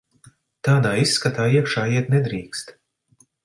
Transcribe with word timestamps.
Tādā 0.67 0.93
izskatā 1.01 1.47
iekšā 1.59 1.87
iet 1.99 2.11
nedrīkst. 2.17 2.77